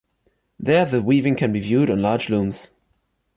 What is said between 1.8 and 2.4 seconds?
on large